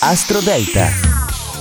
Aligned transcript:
Astro 0.00 0.40
Delta. 0.40 1.13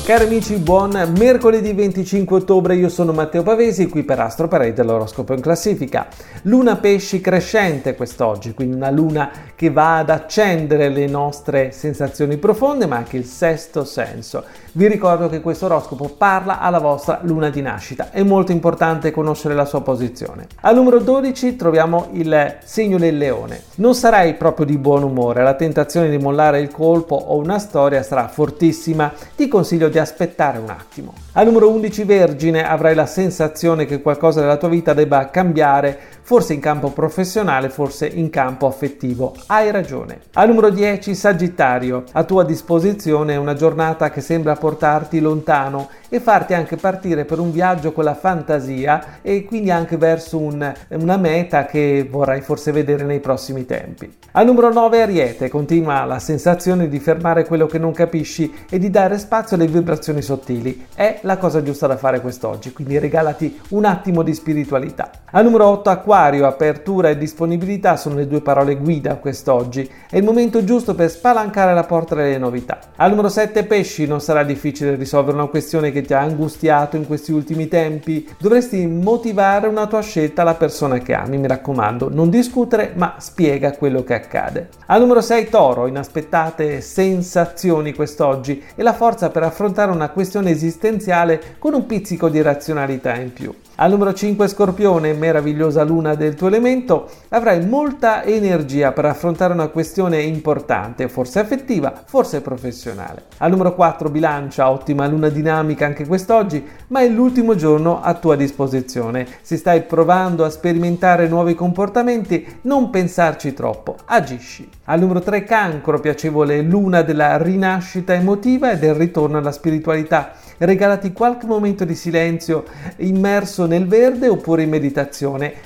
Cari 0.05 0.25
amici, 0.25 0.57
buon 0.57 1.13
mercoledì 1.17 1.71
25 1.71 2.35
ottobre, 2.35 2.75
io 2.75 2.89
sono 2.89 3.13
Matteo 3.13 3.41
Pavesi, 3.41 3.87
qui 3.87 4.03
per 4.03 4.19
Astro 4.19 4.49
Parade 4.49 4.73
dell'oroscopo 4.73 5.31
in 5.31 5.39
classifica. 5.39 6.07
Luna 6.41 6.75
pesci 6.75 7.21
crescente 7.21 7.95
quest'oggi, 7.95 8.53
quindi 8.53 8.75
una 8.75 8.91
luna 8.91 9.31
che 9.55 9.69
va 9.69 9.99
ad 9.99 10.09
accendere 10.09 10.89
le 10.89 11.07
nostre 11.07 11.71
sensazioni 11.71 12.35
profonde, 12.35 12.85
ma 12.85 12.97
anche 12.97 13.15
il 13.15 13.23
sesto 13.23 13.85
senso. 13.85 14.43
Vi 14.73 14.87
ricordo 14.87 15.29
che 15.29 15.39
questo 15.39 15.67
oroscopo 15.67 16.09
parla 16.17 16.59
alla 16.59 16.79
vostra 16.79 17.19
luna 17.21 17.49
di 17.49 17.61
nascita, 17.61 18.11
è 18.11 18.23
molto 18.23 18.51
importante 18.51 19.11
conoscere 19.11 19.53
la 19.53 19.63
sua 19.63 19.83
posizione. 19.83 20.47
Al 20.61 20.75
numero 20.75 20.99
12 20.99 21.55
troviamo 21.55 22.09
il 22.11 22.57
segno 22.65 22.97
del 22.97 23.17
leone. 23.17 23.61
Non 23.75 23.95
sarai 23.95 24.33
proprio 24.33 24.65
di 24.65 24.77
buon 24.77 25.03
umore, 25.03 25.43
la 25.43 25.53
tentazione 25.53 26.09
di 26.09 26.17
mollare 26.17 26.59
il 26.59 26.71
colpo 26.71 27.15
o 27.15 27.37
una 27.37 27.57
storia 27.57 28.03
sarà 28.03 28.27
fortissima, 28.27 29.13
ti 29.37 29.47
consiglio 29.47 29.91
di 29.92 29.92
aspettare 29.99 30.57
un 30.57 30.69
attimo. 30.69 31.13
Al 31.33 31.45
numero 31.45 31.69
11 31.69 32.03
Vergine 32.03 32.67
avrai 32.67 32.95
la 32.95 33.05
sensazione 33.05 33.85
che 33.85 34.01
qualcosa 34.01 34.39
della 34.41 34.57
tua 34.57 34.69
vita 34.69 34.93
debba 34.93 35.29
cambiare, 35.29 35.97
forse 36.21 36.53
in 36.53 36.59
campo 36.59 36.91
professionale, 36.91 37.69
forse 37.69 38.07
in 38.07 38.29
campo 38.29 38.67
affettivo. 38.67 39.35
Hai 39.47 39.71
ragione. 39.71 40.19
Al 40.33 40.47
numero 40.47 40.69
10 40.69 41.15
Sagittario, 41.15 42.03
a 42.11 42.23
tua 42.23 42.43
disposizione 42.43 43.35
una 43.35 43.53
giornata 43.53 44.09
che 44.09 44.21
sembra 44.21 44.55
portarti 44.55 45.19
lontano 45.19 45.89
e 46.13 46.19
farti 46.19 46.53
anche 46.53 46.75
partire 46.75 47.25
per 47.25 47.39
un 47.39 47.51
viaggio 47.51 47.91
con 47.91 48.03
la 48.03 48.13
fantasia 48.13 49.19
e 49.23 49.45
quindi 49.45 49.71
anche 49.71 49.97
verso 49.97 50.37
un, 50.37 50.71
una 50.89 51.17
meta 51.17 51.65
che 51.65 52.07
vorrai 52.07 52.41
forse 52.41 52.71
vedere 52.71 53.03
nei 53.03 53.19
prossimi 53.19 53.65
tempi. 53.65 54.13
Al 54.33 54.45
numero 54.45 54.71
9 54.71 55.01
Ariete, 55.01 55.49
continua 55.49 56.05
la 56.05 56.19
sensazione 56.19 56.87
di 56.87 56.99
fermare 56.99 57.47
quello 57.47 57.65
che 57.65 57.79
non 57.79 57.93
capisci 57.93 58.53
e 58.69 58.77
di 58.77 58.91
dare 58.91 59.17
spazio 59.17 59.55
alle 59.55 59.65
vibrazioni 59.65 60.21
sottili. 60.21 60.85
È 60.93 61.17
la 61.23 61.37
cosa 61.37 61.63
giusta 61.63 61.87
da 61.87 61.97
fare 61.97 62.21
quest'oggi, 62.21 62.73
quindi 62.73 62.99
regalati 62.99 63.59
un 63.69 63.85
attimo 63.85 64.21
di 64.21 64.35
spiritualità. 64.35 65.22
Al 65.35 65.45
numero 65.45 65.65
8 65.65 65.89
Acquario, 65.89 66.45
apertura 66.45 67.09
e 67.09 67.17
disponibilità 67.17 67.97
sono 67.97 68.13
le 68.13 68.27
due 68.27 68.41
parole 68.41 68.75
guida 68.75 69.15
quest'oggi. 69.15 69.89
È 70.07 70.15
il 70.15 70.23
momento 70.23 70.63
giusto 70.63 70.93
per 70.93 71.09
spalancare 71.09 71.73
la 71.73 71.85
porta 71.85 72.13
delle 72.13 72.37
novità. 72.37 72.77
Al 72.97 73.09
numero 73.09 73.29
7 73.29 73.63
Pesci, 73.63 74.05
non 74.05 74.21
sarà 74.21 74.43
difficile 74.43 74.93
risolvere 74.93 75.35
una 75.35 75.47
questione 75.47 75.91
che 75.91 76.03
ti 76.03 76.13
ha 76.13 76.19
angustiato 76.19 76.97
in 76.97 77.07
questi 77.07 77.31
ultimi 77.31 77.67
tempi. 77.67 78.29
Dovresti 78.37 78.85
motivare 78.85 79.67
una 79.67 79.87
tua 79.87 80.01
scelta 80.01 80.43
alla 80.43 80.53
persona 80.53 80.99
che 80.99 81.15
ami, 81.15 81.39
mi 81.39 81.47
raccomando, 81.47 82.09
non 82.13 82.29
discutere, 82.29 82.91
ma 82.93 83.15
spiega 83.17 83.75
quello 83.75 84.03
che 84.03 84.13
accade. 84.13 84.69
Al 84.85 85.01
numero 85.01 85.21
6 85.21 85.49
Toro, 85.49 85.87
inaspettate 85.87 86.79
sensazioni 86.79 87.95
quest'oggi 87.95 88.61
e 88.75 88.83
la 88.83 88.93
forza 88.93 89.31
per 89.31 89.41
affrontare 89.41 89.89
una 89.89 90.09
questione 90.09 90.51
esistenziale 90.51 91.55
con 91.57 91.73
un 91.73 91.87
pizzico 91.87 92.29
di 92.29 92.39
razionalità 92.39 93.15
in 93.15 93.33
più. 93.33 93.51
Al 93.77 93.89
numero 93.89 94.13
5 94.13 94.47
Scorpione, 94.47 95.13
meravigliosa 95.23 95.83
luna 95.83 96.15
del 96.15 96.35
tuo 96.35 96.47
elemento, 96.47 97.09
avrai 97.29 97.65
molta 97.65 98.23
energia 98.23 98.91
per 98.91 99.05
affrontare 99.05 99.53
una 99.53 99.69
questione 99.69 100.21
importante, 100.21 101.07
forse 101.07 101.39
affettiva, 101.39 101.93
forse 102.05 102.41
professionale. 102.41 103.23
Al 103.37 103.51
numero 103.51 103.73
4 103.73 104.09
Bilancia, 104.09 104.69
ottima 104.69 105.07
luna 105.07 105.29
dinamica 105.29 105.85
anche 105.85 106.05
quest'oggi, 106.05 106.61
ma 106.87 106.99
è 106.99 107.07
l'ultimo 107.07 107.55
giorno 107.55 108.01
a 108.01 108.13
tua 108.15 108.35
disposizione. 108.35 109.25
Se 109.41 109.55
stai 109.55 109.83
provando 109.83 110.43
a 110.43 110.49
sperimentare 110.49 111.29
nuovi 111.29 111.55
comportamenti, 111.55 112.45
non 112.63 112.89
pensarci 112.89 113.53
troppo, 113.53 113.95
agisci. 114.05 114.69
Al 114.85 114.99
numero 114.99 115.21
3 115.21 115.45
Cancro, 115.45 116.01
piacevole 116.01 116.61
luna 116.61 117.01
della 117.01 117.37
rinascita 117.37 118.13
emotiva 118.13 118.71
e 118.71 118.77
del 118.77 118.95
ritorno 118.95 119.37
alla 119.37 119.53
spiritualità. 119.53 120.33
Regalati 120.57 121.13
qualche 121.13 121.45
momento 121.45 121.85
di 121.85 121.95
silenzio 121.95 122.65
immerso 122.97 123.65
nel 123.65 123.87
verde 123.87 124.27
oppure 124.27 124.63
in 124.63 124.69
meditazione 124.69 125.11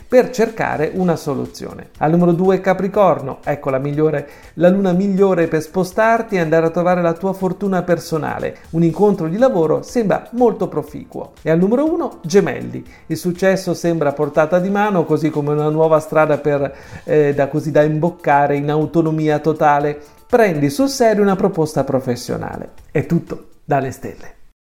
per 0.08 0.30
cercare 0.32 0.92
una 0.94 1.16
soluzione. 1.16 1.90
Al 2.00 2.12
numero 2.12 2.34
2 2.34 2.60
Capricorno, 2.60 3.40
ecco 3.44 3.70
la 3.70 3.78
migliore, 3.78 4.28
la 4.56 4.70
luna 4.70 4.92
migliore 4.92 5.48
per 5.48 5.62
spostarti 5.62 6.36
e 6.36 6.40
andare 6.40 6.66
a 6.66 6.70
trovare 6.70 7.02
la 7.02 7.14
tua 7.14 7.34
fortuna 7.34 7.82
personale. 7.84 8.58
Un 8.72 8.84
incontro 8.84 9.28
di 9.28 9.38
lavoro 9.38 9.82
sembra 9.82 10.28
molto 10.32 10.68
proficuo. 10.68 11.32
E 11.42 11.50
al 11.50 11.60
numero 11.60 11.90
1 11.92 12.20
Gemelli, 12.24 12.84
il 13.08 13.18
successo 13.18 13.74
sembra 13.74 14.12
portata 14.12 14.60
di 14.60 14.70
mano 14.70 15.06
così 15.06 15.30
come 15.30 15.54
una 15.54 15.70
nuova 15.70 16.00
strada 16.00 16.38
per, 16.38 16.76
eh, 17.06 17.34
da, 17.34 17.48
così 17.48 17.72
da 17.72 17.84
imboccare 17.84 18.58
in 18.58 18.70
autonomia 18.70 19.40
totale. 19.40 20.00
Prendi 20.28 20.70
sul 20.70 20.90
serio 20.90 21.24
una 21.24 21.36
proposta 21.36 21.84
professionale. 21.86 22.72
È 22.92 23.06
tutto 23.06 23.46
dalle 23.64 23.92
stelle. 23.92 24.37